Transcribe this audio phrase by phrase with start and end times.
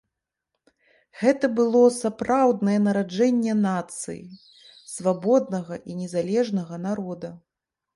[1.19, 4.21] Гэта было сапраўднае нараджэнне нацыі,
[4.99, 7.29] свабоднага і незалежнага народа.